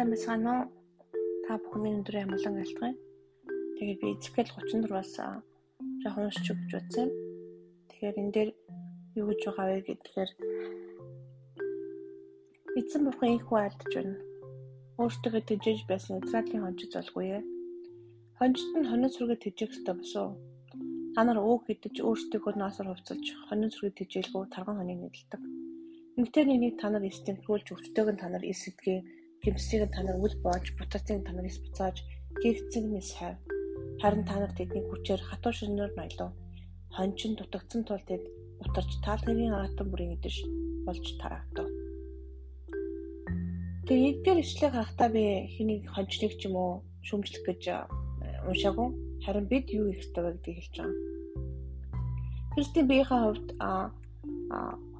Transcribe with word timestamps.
сайн 0.00 0.16
байцгаана 0.16 0.52
уу? 0.56 0.64
Та 1.44 1.60
бүхний 1.60 1.92
өндрийн 1.92 2.24
амгалан 2.24 2.56
айлтгая. 2.64 2.94
Тэгээд 3.76 4.00
би 4.00 4.08
эцэгэл 4.16 4.48
34-аас 4.56 5.12
жоохон 6.00 6.24
уншиж 6.24 6.46
өгч 6.56 6.72
бодсон. 6.72 7.08
Тэгэхээр 7.92 8.20
энэ 8.20 8.32
дээр 8.32 8.50
юу 9.20 9.26
гэж 9.28 9.40
байгаа 9.44 9.66
вэ 9.68 9.80
гэхээр 9.84 10.30
эцэн 12.80 13.02
бурхан 13.04 13.36
их 13.36 13.44
хуваалдж 13.44 13.92
байна. 13.92 14.16
Өөртөө 14.96 15.42
тэжээж 15.44 15.80
байсан 15.84 16.24
Израилийн 16.24 16.64
хонжид 16.64 16.96
золгүй 16.96 17.26
ээ. 17.36 17.44
Хонжид 18.40 18.72
нь 18.80 18.88
хоног 18.88 19.12
сүргээ 19.12 19.44
тэжээх 19.44 19.72
ёстой 19.76 19.94
босоо. 20.00 20.28
Та 21.12 21.20
нар 21.28 21.44
өөг 21.44 21.68
хідэж 21.68 22.00
өөрсдөө 22.00 22.56
наасаар 22.56 22.88
хувцалж 22.88 23.26
хоног 23.52 23.68
сүргээ 23.76 24.00
тэжээлгүй 24.00 24.48
тарган 24.48 24.80
хоног 24.80 24.96
нэдэлдэг. 24.96 25.42
Эмэгтэйний 26.16 26.56
нэг 26.56 26.80
та 26.80 26.88
нар 26.88 27.04
эсдэгрүүлж 27.04 27.66
өвчтөйг 27.68 28.08
нь 28.16 28.20
та 28.22 28.32
нар 28.32 28.44
эсэдгээ 28.48 29.19
гимсийг 29.42 29.88
та 29.92 30.00
нар 30.04 30.20
үл 30.20 30.34
боож 30.44 30.66
бутацыг 30.76 31.24
та 31.24 31.32
нар 31.32 31.46
эс 31.48 31.58
буцааж 31.64 31.96
гихцэг 32.42 32.84
нь 32.84 33.00
сайв. 33.00 33.36
Харин 34.00 34.24
та 34.28 34.36
нар 34.40 34.52
тэдний 34.52 34.84
хүчээр 34.84 35.20
хатуу 35.24 35.52
шинээр 35.52 35.92
ноёлоо. 35.96 36.30
Хончин 36.96 37.32
дутагдсан 37.36 37.82
тул 37.88 38.02
тэд 38.04 38.22
утарч 38.60 38.90
таал 39.04 39.22
хэрийн 39.24 39.56
аратан 39.56 39.88
бүрийн 39.88 40.16
идэж 40.16 40.36
болж 40.86 41.04
тараагдав. 41.20 41.68
Тэгээ 43.88 44.10
эдгээр 44.12 44.42
ишлэг 44.44 44.72
харахтаа 44.72 45.08
би 45.08 45.24
хэнийг 45.56 45.82
хончныг 45.94 46.32
ч 46.36 46.42
юм 46.48 46.54
уу 46.60 46.72
шүмжлэх 47.08 47.44
гэж 47.48 47.62
уншаагүй. 48.48 48.88
Харин 49.24 49.46
бид 49.48 49.66
юу 49.72 49.88
ёстой 49.88 50.22
вэ 50.24 50.30
гэдгийг 50.36 50.58
хэлж 50.60 50.76
байгаа. 50.76 50.96
Христийн 52.52 52.86
биеийнхээ 52.88 53.20
хувьд 53.24 53.48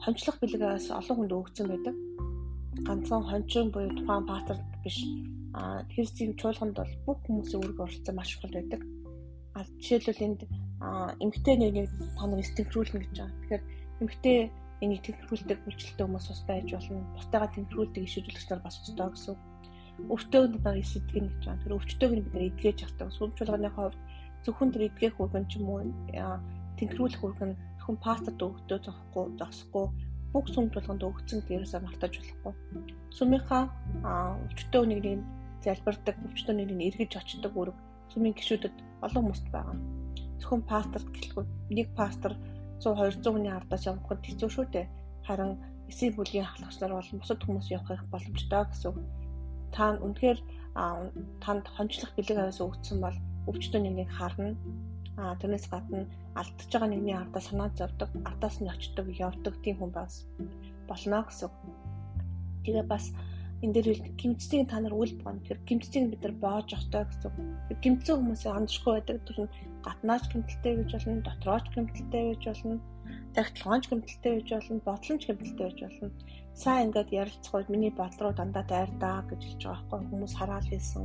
хончлох 0.05 0.37
бэлгээс 0.41 0.87
олон 0.97 1.17
хүнд 1.17 1.33
өгсөн 1.37 1.67
байдаг. 1.69 1.97
Ганцхан 2.87 3.23
хончин 3.29 3.71
буюу 3.71 3.91
тухайн 3.97 4.25
пастор 4.27 4.57
биш 4.85 4.99
а 5.53 5.83
Христийн 5.93 6.37
чуулганд 6.41 6.77
бол 6.77 6.93
бүх 7.07 7.19
хүмүүсийн 7.27 7.61
үүрэг 7.61 7.81
оролцсон 7.81 8.15
маш 8.17 8.29
чухал 8.33 8.55
байдаг. 8.55 8.81
А 9.55 9.65
жишээлбэл 9.83 10.27
энд 10.27 10.41
эмгтэй 11.25 11.57
нэг 11.59 11.91
та 12.17 12.25
нар 12.27 12.41
сэтгэрүүлнэ 12.41 13.01
гэж 13.03 13.17
байгаа. 13.19 13.35
Тэгэхээр 13.41 13.63
эмгтэй 14.01 14.39
энийг 14.81 15.03
тэнхрүүлдэг 15.05 15.59
үйлчлэлтэй 15.67 16.05
хүмүүс 16.07 16.27
ус 16.31 16.43
байж 16.49 16.69
болно. 16.73 17.05
Бусдаагаа 17.17 17.51
тэнхрүүлдэг 17.53 18.03
ишүүлэгч 18.07 18.47
нар 18.49 18.63
бас 18.65 18.77
устдаа 18.81 19.09
гэсэн. 19.11 19.37
Өвчтөөг 20.09 20.53
нар 20.65 20.79
эсэтгэн 20.81 21.27
гэж 21.29 21.43
байгаа. 21.45 21.63
Тэр 21.67 21.77
өвчтөөг 21.77 22.13
нь 22.15 22.25
бид 22.25 22.35
нар 22.35 22.49
эдгэж 22.49 22.79
явах. 22.81 23.13
Сүм 23.13 23.31
чуулганы 23.37 23.71
хувьд 23.75 23.99
зөвхөн 24.45 24.73
тэр 24.73 24.89
эдгэх 24.89 25.21
үргэн 25.21 25.47
ч 25.51 25.53
юм 25.61 25.69
уу 25.69 25.85
тэнхрүүлэх 26.79 27.21
үргэн 27.21 27.53
зөвхөн 27.77 27.99
пастад 28.01 28.41
өгдөө 28.41 28.79
зохгүй 28.87 29.25
зогсохгүй 29.37 29.87
бүх 30.33 30.47
сүм 30.55 30.71
тулганд 30.71 31.03
өгцөн 31.03 31.41
дээрээсээ 31.47 31.81
мартаж 31.83 32.13
болохгүй. 32.19 32.55
Сүмийнхаа 33.19 33.63
өвчтөө 34.47 34.83
нэг 34.87 35.01
нэг 35.07 35.21
залбирдаг, 35.65 36.17
өвчтөө 36.27 36.55
нэг 36.57 36.69
нэг 36.71 36.87
эргэж 36.95 37.13
очдог 37.19 37.53
үүрэг 37.57 37.79
сүмийн 38.13 38.35
гишүүдэд 38.39 38.77
олон 39.07 39.23
хүмүүст 39.27 39.49
байгаа. 39.51 39.77
Зөвхөн 40.39 40.63
пасторт 40.71 41.09
гэлгүй 41.15 41.45
нэг 41.75 41.89
пастор 41.99 42.33
100 42.81 43.21
200 43.21 43.35
хүний 43.35 43.53
ардаас 43.53 43.85
явахад 43.91 44.25
хэцүү 44.25 44.49
шүү 44.55 44.67
дээ. 44.73 44.87
Харин 45.27 45.53
эсийн 45.91 46.15
бүлгийн 46.15 46.47
ахлагч 46.47 46.77
нар 46.81 46.95
болон 46.97 47.19
бусад 47.21 47.41
хүмүүс 47.43 47.69
явах 47.75 48.07
боломжтой 48.15 48.63
гэсэн. 48.71 48.95
Та 49.75 49.99
үнэхээр 50.01 50.39
танд 51.45 51.65
хончлох 51.75 52.15
бэлэг 52.17 52.39
аваас 52.39 52.61
өгсөн 52.63 52.99
бол 53.05 53.17
өвчтөө 53.51 53.81
нэг 53.83 53.95
нэг 54.01 54.11
харна 54.15 54.55
А 55.21 55.37
тэрнээс 55.37 55.69
гадна 55.69 56.09
алдчихж 56.33 56.73
байгаа 56.73 56.91
нэгний 56.91 57.17
ардаа 57.17 57.43
санаа 57.45 57.69
зовдөг, 57.77 58.09
ардаас 58.25 58.57
нь 58.65 58.73
очдог, 58.73 59.07
явдаг 59.13 59.55
тийм 59.61 59.77
хүн 59.77 59.93
бас 59.93 60.25
болно 60.89 61.21
гэсэн. 61.29 61.53
Тэгээ 62.65 62.87
бас 62.89 63.13
энэ 63.63 63.75
дээр 63.75 63.89
гимцтийг 64.21 64.69
та 64.69 64.81
нар 64.81 64.95
үл 64.97 65.13
богоно. 65.21 65.45
Тэр 65.47 65.59
гимцтийг 65.69 66.11
бид 66.11 66.23
нар 66.25 66.35
боож 66.45 66.69
өгтэй 66.73 67.05
гэсэн. 67.05 67.33
Гимцэн 67.85 68.17
хүмүүсээ 68.17 68.53
амжихгүй 68.57 68.93
байдаг 68.97 69.19
тэр 69.29 69.39
нь 69.45 69.55
гаднаач 69.85 70.25
гимтэлтэй 70.33 70.75
гэж 70.81 70.91
болно, 70.97 71.27
дотрооч 71.29 71.67
гимтэлтэй 71.73 72.25
гэж 72.33 72.43
болно, 72.49 72.77
тахилгаанч 73.37 73.85
гимтэлтэй 73.89 74.33
гэж 74.41 74.49
болно, 74.53 74.87
бодломж 74.89 75.23
гимтэлтэй 75.25 75.67
гэж 75.69 75.81
болно 75.85 76.11
сайн 76.61 76.91
ингээд 76.91 77.15
ярилцахгүй 77.23 77.65
миний 77.73 77.93
бодол 77.95 78.21
руу 78.21 78.35
дандаа 78.37 78.65
дайрдаа 78.69 79.25
гэж 79.31 79.41
хэлж 79.41 79.63
байгаа 79.65 79.87
байхгүй 79.89 80.09
хүмүүс 80.11 80.35
хараал 80.37 80.69
хэлсэн 80.69 81.05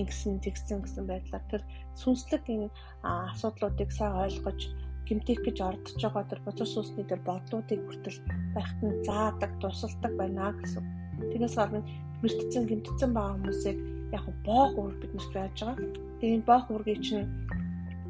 ингэсэн 0.00 0.34
тэгсэн 0.42 0.78
гэсэн 0.82 1.04
байдлаар 1.06 1.44
тэр 1.52 1.62
сүнслэг 2.00 2.42
энэ 2.54 2.68
асуудлуудыг 3.06 3.90
сайн 3.92 4.18
ойлгож 4.24 4.60
гимтэх 5.06 5.38
гэж 5.46 5.56
ордож 5.62 6.00
байгаа 6.02 6.24
тэр 6.26 6.40
бузар 6.42 6.68
сүнсний 6.74 7.06
тэр 7.06 7.20
бодлуудыг 7.28 7.80
хүртэл 7.86 8.18
байхад 8.56 8.80
нь 8.82 8.98
заадаг 9.06 9.52
тусалдаг 9.62 10.12
байна 10.18 10.50
гэсэн. 10.58 10.84
Тэгээс 11.32 11.56
гадна 11.56 11.80
мэрэгцэн 12.22 12.64
гимтсэн 12.68 13.10
байгаа 13.12 13.34
хүмүүсийг 13.36 13.78
яг 14.16 14.24
боох 14.46 14.72
үүрэг 14.78 14.98
бид 15.02 15.12
нарт 15.14 15.32
байж 15.34 15.56
байгаа. 15.60 15.76
Тэгээд 16.20 16.34
энэ 16.36 16.48
боох 16.48 16.66
үүргийг 16.70 17.00
чинь 17.04 17.28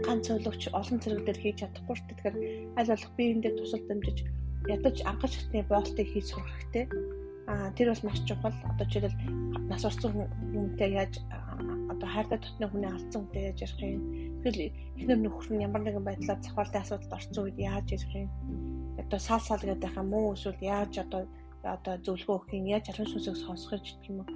ганц 0.04 0.28
цоловч 0.28 0.62
олон 0.78 0.98
зэрэг 1.00 1.24
дээр 1.24 1.40
хийж 1.40 1.56
чадахгүй 1.60 1.94
шүү 1.96 2.06
дээ. 2.06 2.16
Тэгэхээр 2.16 2.36
аль 2.78 2.90
болох 2.92 3.12
би 3.16 3.24
энэ 3.32 3.42
дээр 3.42 3.56
тусал 3.56 3.84
дамжиж 3.88 4.18
ядаж 4.68 4.96
анхаж 5.10 5.32
хатны 5.36 5.62
боолтыг 5.70 6.08
хийж 6.10 6.26
сурах 6.28 6.50
хэрэгтэй. 6.52 6.84
Аа 7.46 7.70
тэр 7.76 7.88
бол 7.90 8.04
маш 8.04 8.18
чухал. 8.28 8.58
Одоо 8.70 8.86
жишээлбэл 8.90 9.68
нас 9.70 9.84
орсон 9.88 10.12
хүнтэй 10.52 10.90
яаж 11.00 11.14
одоо 11.88 12.08
хайртай 12.10 12.38
дотны 12.38 12.66
хүний 12.68 12.90
алдсан 12.90 13.20
хүнтэй 13.24 13.42
яаж 13.48 13.58
ярих 13.64 13.80
юм. 13.80 14.02
Тэгэл 14.42 14.60
эхнэр 14.98 15.18
нөхөр 15.22 15.48
нь 15.54 15.64
ямар 15.64 15.82
нэгэн 15.82 16.04
байдлаар 16.04 16.40
цохолтой 16.42 16.80
асуудалд 16.82 17.16
орсон 17.16 17.44
үед 17.46 17.58
яаж 17.58 17.86
ярих 17.94 18.12
юм. 18.14 18.28
Одоо 18.98 19.18
сал 19.22 19.40
сал 19.40 19.62
гэдэг 19.62 19.96
юм 19.96 20.10
уу 20.12 20.34
эсвэл 20.34 20.60
яаж 20.60 20.92
одоо 20.98 21.22
одоо 21.62 21.94
зөвлөгөө 22.04 22.36
өгөх 22.36 22.52
юм, 22.58 22.66
яаж 22.74 22.84
чармын 22.90 23.10
сүнсийг 23.12 23.36
сонсох 23.40 23.70
гэж 23.78 23.84
гэх 23.86 24.10
юм 24.10 24.18
уу. 24.20 24.28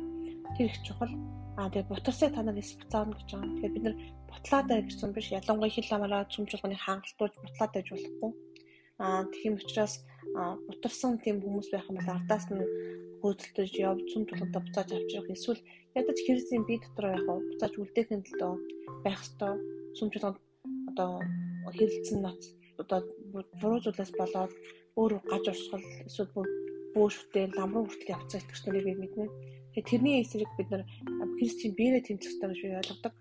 Тэр 0.57 0.67
их 0.71 0.79
чухал. 0.87 1.13
Аа 1.59 1.69
тэгээ 1.69 1.91
бутарсыг 1.91 2.33
та 2.33 2.43
нар 2.43 2.59
эс 2.59 2.73
буцаана 2.79 3.13
гэж 3.17 3.29
байгаа. 3.29 3.51
Тэгэхээр 3.51 3.75
бид 3.75 3.85
нар 3.85 3.97
бутлаатай 4.31 4.79
гэсэн 4.87 5.11
биш 5.13 5.29
ялангуяа 5.35 5.75
хил 5.75 5.91
амаараа 5.95 6.31
цөмжлгоны 6.33 6.77
хангалтуулж 6.81 7.35
бутлаатай 7.43 7.81
гэж 7.83 7.89
болохгүй. 7.93 8.31
Аа 9.05 9.23
тийм 9.35 9.53
учраас 9.61 9.95
утарсан 10.73 11.19
тийм 11.25 11.37
хүмүүс 11.41 11.69
байх 11.73 11.89
юм 11.91 11.97
бол 11.99 12.15
ардаас 12.17 12.47
нь 12.53 12.65
хөөцөлдөж 13.21 13.71
явж 13.89 14.01
цум 14.11 14.23
тулгадаа 14.27 14.63
буцааж 14.65 14.89
авчрах 14.93 15.29
эсвэл 15.35 15.61
ядаж 15.99 16.19
хэрэгцээ 16.25 16.61
бие 16.69 16.81
дотор 16.81 17.07
яг 17.17 17.27
буцааж 17.29 17.75
үлдээхин 17.77 18.23
төлөө 18.25 18.53
байх 19.05 19.21
ёстой 19.25 19.53
сүмжлэг 19.97 20.37
одоо 20.91 21.11
хэрэгцэн 21.77 22.19
ноц 22.25 22.43
одоо 22.81 23.01
буруу 23.61 23.81
зүйлээс 23.85 24.13
болоод 24.21 24.53
өөр 25.01 25.13
гаж 25.31 25.45
урсгал 25.53 25.85
эсвэл 26.09 26.33
бөөштэй 26.95 27.45
лам 27.57 27.71
руу 27.75 27.85
хүртэл 27.87 28.15
явцсан 28.17 28.41
итгэж 28.41 28.61
нарыг 28.67 28.85
би 28.87 28.95
мэднэ. 28.99 29.27
Тэгээ 29.73 29.89
тэрний 29.91 30.17
эсрэг 30.23 30.51
бид 30.59 30.69
нар 30.71 30.83
христийн 31.39 31.73
биеэ 31.79 32.01
тэмцэх 32.03 32.31
ёстой 32.31 32.49
гэж 32.51 32.61
ойлгодог. 32.81 33.15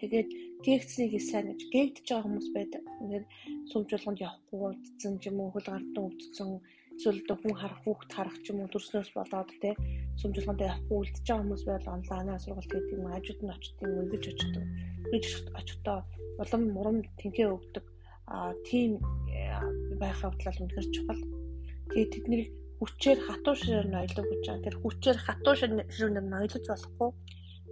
Тэгээд 0.00 0.28
гээгцнийг 0.64 1.12
сайн 1.20 1.46
гэж 1.52 1.60
гээгдэж 1.72 2.06
байгаа 2.08 2.24
хүмүүс 2.24 2.48
байдаг. 2.56 2.82
Ингээд 3.04 3.26
сүмжуулганд 3.68 4.24
явахгүй 4.24 4.60
удцсан 4.72 5.14
ч 5.20 5.24
юм 5.28 5.40
уу 5.40 5.52
хөл 5.52 5.68
гардан 5.68 6.04
өвдсөн 6.08 6.50
эсвэл 6.96 7.20
хүн 7.24 7.54
харах 7.56 7.80
хүүхд 7.84 8.10
харах 8.12 8.36
ч 8.44 8.52
юм 8.52 8.60
уу 8.60 8.72
төрснөөс 8.72 9.10
болоод 9.16 9.50
те 9.60 9.72
сүмжуулганд 10.20 10.64
явахгүй 10.68 10.96
үлдчихэж 11.00 11.26
байгаа 11.28 11.40
хүмүүс 11.44 11.64
байл 11.68 11.94
онлайнаар 11.96 12.40
сургалт 12.44 12.72
хийдэг 12.72 12.96
юм 12.96 13.08
хажууд 13.08 13.40
нь 13.40 13.54
очдөг 13.56 13.88
юм 13.88 14.08
гэж 14.12 14.24
очдөг. 14.32 14.64
Гэж 15.12 15.24
очихдоо 15.60 15.98
улам 16.40 16.62
мурам 16.76 16.96
тэнхээ 17.20 17.48
өгдөг 17.56 17.84
а 18.28 18.52
тийм 18.68 19.00
байх 20.00 20.18
явдал 20.28 20.60
үнэхэр 20.60 20.88
чухал. 20.94 21.20
Тэгээд 21.90 22.14
тэднийг 22.14 22.46
хүчээр 22.78 23.18
хатуу 23.26 23.54
ширээр 23.58 23.88
ноёлог 23.90 24.26
гэж 24.30 24.42
байгаа. 24.46 24.64
Тэр 24.66 24.76
хүчээр 24.80 25.18
хатуу 25.26 25.54
ширээр 25.58 26.26
ноёлож 26.32 26.64
болохгүй 26.70 27.10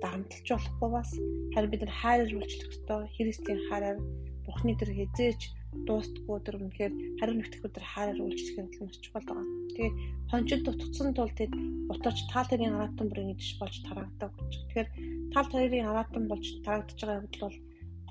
дарамтлж 0.03 0.47
болохгүй 0.51 0.91
бас 0.95 1.11
харин 1.55 1.71
бид 1.71 1.83
нар 1.83 1.95
хайраар 2.01 2.33
үйлчлэх 2.37 2.71
ёстой. 2.73 3.01
Христийн 3.17 3.61
хайраар 3.69 3.99
Бурхны 4.47 4.73
тэр 4.81 4.91
хизээч 4.97 5.41
дуустдаггүй 5.89 6.39
тэр 6.45 6.57
үнэхээр 6.57 6.93
хариу 7.21 7.37
нэгтгэх 7.37 7.67
өдөр 7.69 7.85
хайраар 7.93 8.21
үйлчлэх 8.25 8.57
юм 8.57 8.69
маш 8.81 8.97
чухал 9.05 9.27
байгаа. 9.29 9.47
Тэгээд 9.77 9.97
хончид 10.33 10.61
дутгдсан 10.65 11.09
тул 11.13 11.33
тэд 11.37 11.53
бутаач 11.89 12.19
таал 12.33 12.49
тэрийн 12.49 12.77
аратан 12.77 13.07
бүрийн 13.13 13.33
идэж 13.37 13.51
болж 13.61 13.77
тараагдаг 13.85 14.33
гэж. 14.33 14.53
Тэгэхээр 14.57 14.89
таал 15.33 15.49
тэрийн 15.53 15.91
аратан 15.93 16.25
болж 16.31 16.47
тарагдж 16.65 16.99
байгаа 17.01 17.21
явдал 17.21 17.45
бол 17.45 17.59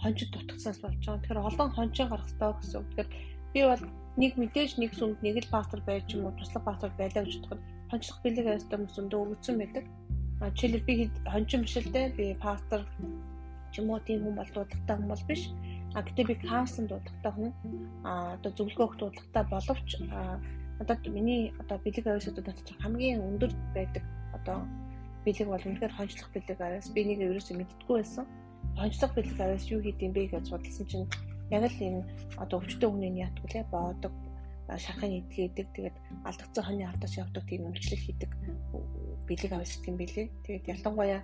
хончид 0.02 0.30
дутгдсанаас 0.32 0.80
болж 0.86 1.02
байгаа. 1.02 1.22
Тэгэхээр 1.26 1.48
олон 1.50 1.70
хончоо 1.74 2.06
гарах 2.10 2.30
ёстой 2.30 2.52
гэсэн. 2.62 2.86
Тэгэхээр 2.86 3.10
би 3.54 3.62
бол 3.64 3.84
нэг 4.18 4.34
мэдээж 4.42 4.82
нэг 4.82 4.92
сүмд 4.98 5.22
нэг 5.22 5.46
л 5.46 5.54
пастор 5.54 5.80
байж 5.86 6.10
юм 6.16 6.26
уу 6.26 6.34
туслах 6.38 6.64
пастор 6.66 6.92
байлаа 6.98 7.24
гэж 7.24 7.38
бодоход 7.38 7.62
хончлох 7.92 8.20
бэлэг 8.24 8.48
аристаа 8.48 8.78
хүмүүс 8.78 8.98
өндөө 9.02 9.22
өгсөн 9.38 9.56
байдаг. 9.62 9.86
Жишээлбэл 10.42 10.88
би 10.88 10.94
хончин 11.32 11.62
биш 11.64 11.76
л 11.78 11.94
дээ. 11.94 12.08
Би 12.18 12.26
пастор 12.42 12.82
ч 13.72 13.74
юм 13.80 13.90
уу 13.90 14.00
тийм 14.04 14.26
хүн 14.26 14.36
бол 14.38 14.52
дуудлагатай 14.54 14.96
хүн 14.98 15.12
бол 15.12 15.24
биш. 15.30 15.42
А 15.96 16.02
гэтээ 16.04 16.26
би 16.30 16.36
каунслинг 16.44 16.90
дуудлагатай 16.90 17.32
хүн. 17.34 17.52
А 18.04 18.36
одоо 18.36 18.52
зөвлөгөө 18.58 18.86
өгөх 18.86 19.00
дуудлагатай 19.00 19.44
боловч 19.54 19.90
одоо 20.82 20.96
миний 21.10 21.54
одоо 21.62 21.78
бэлэг 21.82 22.06
авьяасууд 22.06 22.42
дотор 22.44 22.76
хамгийн 22.84 23.24
өндөр 23.24 23.52
байдаг 23.74 24.04
одоо 24.38 24.62
бэлэг 25.26 25.48
бол 25.50 25.68
үнэхээр 25.68 25.98
хончлох 25.98 26.30
бэлэг 26.34 26.60
авьяас 26.62 26.90
би 26.94 27.02
нэг 27.06 27.20
ерөөсөө 27.24 27.56
мэддэггүй 27.58 27.96
байсан. 27.98 28.26
Хончлох 28.78 29.12
бэлэг 29.16 29.40
авьяас 29.42 29.66
юу 29.74 29.82
хийдэм 29.82 30.12
бэ 30.14 30.22
гэж 30.32 30.46
судалсан 30.50 30.86
чинь 30.86 31.08
яг 31.56 31.64
л 31.72 31.80
энэ 31.88 32.02
одоо 32.44 32.58
өвчтөн 32.60 32.92
хүний 32.92 33.24
ятгүй 33.28 33.48
лээ 33.52 33.66
боодог 33.72 34.14
шархын 34.68 35.18
эдгээ 35.24 35.48
идэг 35.48 35.68
тэгээд 35.76 35.98
алдагдсан 36.28 36.64
хоны 36.66 36.84
ардаас 36.84 37.16
явдаг 37.16 37.44
тийм 37.48 37.72
үйлчлэл 37.72 38.04
хийдэг 38.04 38.32
бэлэг 39.28 39.52
авсдаг 39.56 39.88
юм 39.88 39.98
билээ. 40.00 40.28
Тэгээд 40.44 40.66
ялангуяа 40.76 41.22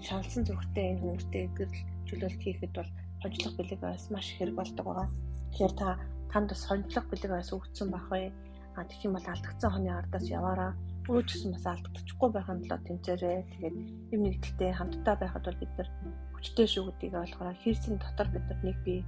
шаналсан 0.00 0.44
зүрхтэй 0.48 0.96
энэ 0.96 1.02
хүмүүстэй 1.04 1.44
гэрэл 1.56 1.80
чөлөөлт 2.08 2.40
хийхэд 2.40 2.72
бол 2.72 2.90
хонжлох 3.20 3.54
бэлэг 3.56 3.80
авс 3.84 4.06
маш 4.08 4.26
хэрэг 4.36 4.56
болдог 4.56 4.84
байгаа. 4.86 5.08
Тэгэхээр 5.52 5.74
та 5.76 5.88
танд 6.32 6.48
бас 6.52 6.62
хонжлох 6.64 7.06
бэлэг 7.12 7.32
авс 7.36 7.50
өгсөн 7.52 7.88
байх 7.92 8.08
вэ? 8.08 8.32
А 8.76 8.84
тэгэх 8.88 9.06
юм 9.08 9.16
бол 9.16 9.28
алдагдсан 9.28 9.70
хоны 9.72 9.90
ардаас 9.92 10.26
яваараа 10.28 10.72
өөч 11.04 11.28
гэсэн 11.36 11.52
бас 11.52 11.66
алдчихгүй 11.68 12.30
байхын 12.32 12.64
тулд 12.64 12.84
тэмцээрээ 12.88 13.38
тэгээд 13.52 13.76
юм 14.14 14.20
нэгдэлтэй 14.24 14.72
хамтдаа 14.72 15.16
байхад 15.20 15.44
бол 15.44 15.60
бид 15.60 15.72
нар 15.76 15.88
хүчтэй 16.32 16.66
шүү 16.68 16.84
гэдгийг 16.88 17.14
ойлгохоор 17.22 17.56
хэрсийн 17.60 17.96
дотор 18.00 18.28
бид 18.32 18.44
нар 18.48 18.60
нэг 18.64 18.78
бие 18.88 19.04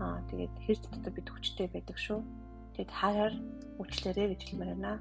аа 0.00 0.18
тэгээд 0.30 0.54
хэрс 0.64 0.80
дотор 0.86 1.12
бид 1.14 1.28
хүчтэй 1.30 1.68
байдаг 1.70 1.96
шүү. 1.98 2.20
Тэгэд 2.74 2.90
хаяар 2.90 3.34
үчлээрэ 3.82 4.24
гэж 4.32 4.40
хэлмээр 4.46 4.70
байна. 4.74 4.94